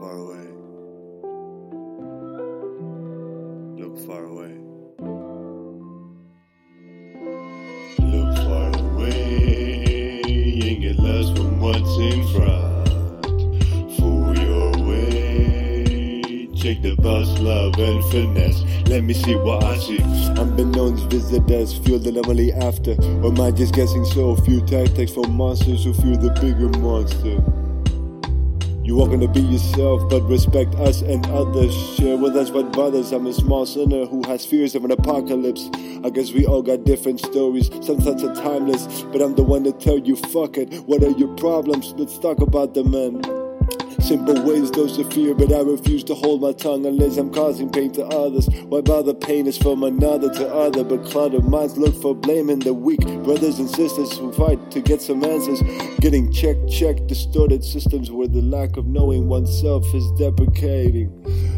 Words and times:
far 0.00 0.16
away. 0.16 0.46
Look 3.76 3.98
far 4.06 4.24
away. 4.24 4.56
Look 7.98 8.36
far 8.38 8.68
away 8.78 10.22
and 10.24 10.80
get 10.80 10.96
lost 10.96 11.36
from 11.36 11.60
what's 11.60 11.98
in 11.98 12.26
front. 12.32 12.88
Fool 13.98 14.38
your 14.38 14.72
way. 14.88 16.48
Check 16.54 16.80
the 16.80 16.96
bus, 16.96 17.38
love, 17.40 17.78
and 17.78 18.02
finesse. 18.10 18.64
Let 18.88 19.04
me 19.04 19.12
see 19.12 19.34
what 19.34 19.62
I 19.64 19.76
see. 19.76 19.98
Unbeknownst 20.40 21.10
visitors, 21.10 21.76
feel 21.76 21.98
the 21.98 22.08
anomaly 22.08 22.54
after. 22.54 22.92
Or 23.22 23.26
am 23.26 23.40
I 23.40 23.50
just 23.50 23.74
guessing 23.74 24.06
so? 24.06 24.34
Few 24.36 24.62
tactics 24.62 25.12
for 25.12 25.26
monsters 25.28 25.84
who 25.84 25.92
fear 25.92 26.16
the 26.16 26.30
bigger 26.40 26.70
monster. 26.78 27.59
You 28.90 29.00
are 29.02 29.06
gonna 29.06 29.28
be 29.28 29.40
yourself, 29.40 30.10
but 30.10 30.22
respect 30.22 30.74
us 30.74 31.00
and 31.02 31.24
others. 31.28 31.72
Share 31.94 32.16
with 32.16 32.34
us 32.34 32.50
what 32.50 32.72
bothers. 32.72 33.12
I'm 33.12 33.24
a 33.28 33.32
small 33.32 33.64
sinner 33.64 34.04
who 34.04 34.20
has 34.26 34.44
fears 34.44 34.74
of 34.74 34.84
an 34.84 34.90
apocalypse. 34.90 35.70
I 36.02 36.10
guess 36.10 36.32
we 36.32 36.44
all 36.44 36.60
got 36.60 36.82
different 36.82 37.20
stories. 37.20 37.70
Some 37.86 37.98
thoughts 37.98 38.24
are 38.24 38.34
timeless, 38.34 39.04
but 39.12 39.22
I'm 39.22 39.36
the 39.36 39.44
one 39.44 39.62
to 39.62 39.72
tell 39.72 39.96
you, 39.96 40.16
fuck 40.16 40.58
it. 40.58 40.74
What 40.88 41.04
are 41.04 41.10
your 41.10 41.32
problems? 41.36 41.94
Let's 41.96 42.18
talk 42.18 42.40
about 42.40 42.74
them, 42.74 42.90
man. 42.90 43.39
Simple 44.10 44.42
ways, 44.42 44.72
those 44.72 44.98
of 44.98 45.12
fear, 45.12 45.36
but 45.36 45.52
I 45.52 45.60
refuse 45.60 46.02
to 46.02 46.16
hold 46.16 46.40
my 46.40 46.50
tongue 46.50 46.84
unless 46.84 47.16
I'm 47.16 47.32
causing 47.32 47.70
pain 47.70 47.92
to 47.92 48.04
others. 48.04 48.48
Why 48.64 48.80
bother? 48.80 49.14
Pain 49.14 49.46
is 49.46 49.56
from 49.56 49.84
another 49.84 50.34
to 50.34 50.52
other, 50.52 50.82
but 50.82 51.04
cluttered 51.04 51.44
minds 51.44 51.78
look 51.78 51.94
for 52.02 52.12
blame 52.12 52.50
in 52.50 52.58
the 52.58 52.74
weak. 52.74 52.98
Brothers 53.22 53.60
and 53.60 53.70
sisters 53.70 54.18
who 54.18 54.32
fight 54.32 54.72
to 54.72 54.80
get 54.80 55.00
some 55.00 55.22
answers. 55.22 55.62
Getting 56.00 56.32
checked, 56.32 56.68
checked, 56.68 57.06
distorted 57.06 57.62
systems 57.62 58.10
where 58.10 58.26
the 58.26 58.42
lack 58.42 58.76
of 58.76 58.88
knowing 58.88 59.28
oneself 59.28 59.86
is 59.94 60.10
deprecating. 60.18 61.08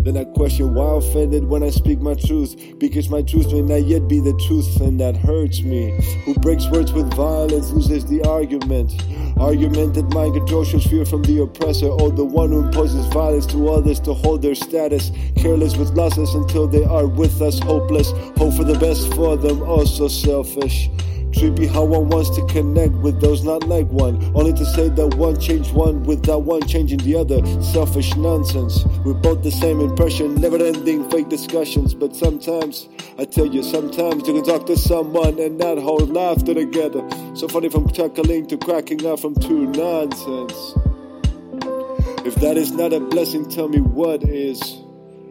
Then 0.00 0.16
I 0.16 0.24
question 0.24 0.74
why 0.74 0.96
offended 0.96 1.44
when 1.44 1.62
I 1.62 1.70
speak 1.70 2.00
my 2.00 2.14
truth, 2.14 2.56
because 2.78 3.10
my 3.10 3.22
truth 3.22 3.52
may 3.52 3.62
not 3.62 3.84
yet 3.84 4.08
be 4.08 4.20
the 4.20 4.32
truth, 4.46 4.80
and 4.80 4.98
that 5.00 5.16
hurts 5.16 5.62
me. 5.62 5.90
Who 6.24 6.34
breaks 6.34 6.68
words 6.70 6.92
with 6.92 7.12
violence 7.14 7.70
loses 7.72 8.06
the 8.06 8.22
argument. 8.22 8.92
Argument 9.38 9.94
that 9.94 10.08
mind 10.14 10.34
control 10.34 10.64
shows 10.64 10.86
fear 10.86 11.04
from 11.04 11.22
the 11.22 11.42
oppressor, 11.42 11.88
or 11.88 12.10
the 12.10 12.24
one 12.24 12.50
who 12.50 12.66
imposes 12.66 13.06
violence 13.06 13.46
to 13.46 13.68
others 13.68 14.00
to 14.00 14.14
hold 14.14 14.42
their 14.42 14.54
status. 14.54 15.10
Careless 15.36 15.76
with 15.76 15.90
losses 15.90 16.34
until 16.34 16.66
they 16.66 16.84
are 16.84 17.06
with 17.06 17.42
us, 17.42 17.58
hopeless. 17.58 18.10
Hope 18.36 18.54
for 18.54 18.64
the 18.64 18.78
best 18.78 19.12
for 19.14 19.36
them, 19.36 19.62
also 19.62 20.08
selfish. 20.08 20.88
Trippy 21.32 21.68
how 21.68 21.84
one 21.84 22.08
wants 22.08 22.30
to 22.30 22.44
connect 22.46 22.94
with 22.94 23.20
those 23.20 23.44
not 23.44 23.64
like 23.64 23.86
one. 23.88 24.16
Only 24.34 24.52
to 24.54 24.64
say 24.64 24.88
that 24.88 25.14
one 25.14 25.38
changed 25.38 25.72
one 25.72 26.02
without 26.04 26.42
one 26.42 26.66
changing 26.66 26.98
the 27.00 27.16
other. 27.16 27.44
Selfish 27.62 28.16
nonsense. 28.16 28.84
We're 29.04 29.14
both 29.14 29.42
the 29.42 29.50
same 29.50 29.80
impression, 29.80 30.34
never 30.36 30.56
ending 30.56 31.08
fake 31.10 31.28
discussions. 31.28 31.94
But 31.94 32.16
sometimes, 32.16 32.88
I 33.18 33.24
tell 33.24 33.46
you, 33.46 33.62
sometimes 33.62 34.26
you 34.26 34.34
can 34.34 34.44
talk 34.44 34.66
to 34.66 34.76
someone 34.76 35.38
and 35.38 35.58
not 35.58 35.78
hold 35.78 36.10
laughter 36.10 36.54
together. 36.54 37.06
So 37.34 37.46
funny 37.46 37.68
from 37.68 37.90
chuckling 37.90 38.46
to 38.46 38.56
cracking 38.56 39.06
up 39.06 39.20
from 39.20 39.34
true 39.34 39.66
nonsense. 39.66 40.74
If 42.24 42.34
that 42.36 42.56
is 42.56 42.72
not 42.72 42.92
a 42.92 43.00
blessing, 43.00 43.48
tell 43.48 43.68
me 43.68 43.80
what 43.80 44.22
is. 44.24 44.77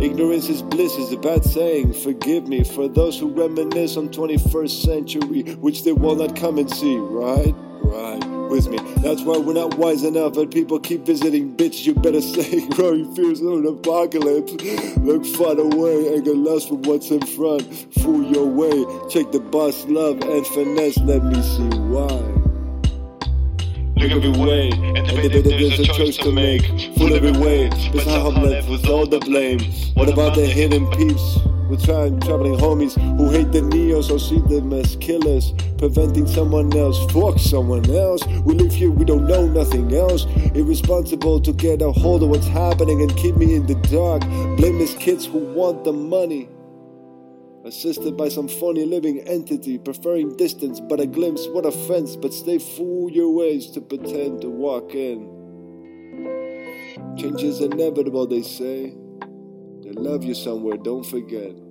Ignorance 0.00 0.48
is 0.48 0.62
bliss 0.62 0.96
is 0.96 1.12
a 1.12 1.16
bad 1.16 1.44
saying. 1.44 1.92
Forgive 1.92 2.46
me 2.46 2.62
for 2.62 2.86
those 2.86 3.18
who 3.18 3.30
reminisce 3.30 3.96
on 3.96 4.10
21st 4.10 4.84
century, 4.84 5.42
which 5.56 5.82
they 5.82 5.90
will 5.90 6.14
not 6.14 6.36
come 6.36 6.56
and 6.58 6.70
see, 6.70 6.96
right? 6.96 7.52
Right, 7.82 8.24
with 8.48 8.68
me. 8.68 8.78
That's 9.02 9.22
why 9.22 9.38
we're 9.38 9.54
not 9.54 9.76
wise 9.76 10.04
enough, 10.04 10.36
and 10.36 10.52
people 10.52 10.78
keep 10.78 11.04
visiting. 11.04 11.56
Bitch, 11.56 11.84
you 11.84 11.94
better 11.94 12.20
say, 12.34 12.68
growing 12.68 13.12
fears 13.16 13.40
of 13.40 13.54
an 13.54 13.66
apocalypse. 13.66 14.52
Look 14.98 15.26
far 15.26 15.58
away 15.58 16.14
and 16.14 16.24
get 16.24 16.36
lost 16.36 16.68
from 16.68 16.82
what's 16.82 17.10
in 17.10 17.26
front. 17.26 17.62
Fool 17.94 18.22
your 18.22 18.46
way. 18.46 18.84
Check 19.10 19.32
the 19.32 19.40
boss, 19.40 19.84
love, 19.86 20.20
and 20.22 20.46
finesse. 20.46 20.98
Let 20.98 21.24
me 21.24 21.42
see 21.42 21.78
why. 21.78 22.47
Look 23.98 24.12
every 24.12 24.30
way, 24.30 24.70
and 24.70 25.10
if 25.10 25.44
there's 25.44 25.80
a 25.80 25.92
choice 25.92 26.16
to 26.18 26.30
make. 26.30 26.62
Fool 26.96 27.14
every 27.14 27.32
way, 27.32 27.68
somehow 27.70 28.28
I'm 28.28 28.44
left 28.44 28.68
with 28.68 28.88
all 28.88 29.06
the 29.06 29.18
blame. 29.18 29.58
What 29.94 30.08
about 30.08 30.36
the 30.36 30.46
hidden 30.46 30.86
peeps? 30.92 31.38
With 31.68 31.84
time 31.84 32.20
traveling 32.20 32.54
homies 32.54 32.94
who 33.16 33.28
hate 33.28 33.50
the 33.50 33.60
neos 33.60 34.08
or 34.08 34.20
see 34.20 34.38
them 34.38 34.72
as 34.72 34.94
killers, 35.00 35.52
preventing 35.78 36.28
someone 36.28 36.72
else. 36.76 37.10
Fuck 37.10 37.40
someone 37.40 37.90
else. 37.90 38.24
We 38.44 38.54
live 38.54 38.72
here, 38.72 38.92
we 38.92 39.04
don't 39.04 39.26
know 39.26 39.48
nothing 39.48 39.92
else. 39.92 40.26
Irresponsible 40.54 41.40
to 41.40 41.52
get 41.52 41.82
a 41.82 41.90
hold 41.90 42.22
of 42.22 42.28
what's 42.28 42.46
happening 42.46 43.02
and 43.02 43.14
keep 43.16 43.36
me 43.36 43.56
in 43.56 43.66
the 43.66 43.74
dark. 43.90 44.22
Blameless 44.56 44.94
kids 44.94 45.26
who 45.26 45.38
want 45.38 45.82
the 45.82 45.92
money 45.92 46.48
assisted 47.68 48.16
by 48.16 48.28
some 48.28 48.48
funny 48.48 48.84
living 48.84 49.20
entity, 49.20 49.78
preferring 49.78 50.36
distance 50.36 50.80
but 50.80 50.98
a 50.98 51.06
glimpse, 51.06 51.46
what 51.48 51.66
offense, 51.66 52.16
but 52.16 52.32
stay 52.32 52.58
fool 52.58 53.10
your 53.10 53.30
ways 53.30 53.70
to 53.70 53.80
pretend 53.80 54.40
to 54.40 54.48
walk 54.48 54.94
in. 54.94 55.36
Change 57.16 57.42
is 57.42 57.60
inevitable, 57.60 58.26
they 58.26 58.42
say. 58.42 58.94
They 59.82 59.92
love 59.92 60.24
you 60.24 60.34
somewhere, 60.34 60.78
don't 60.78 61.04
forget. 61.04 61.67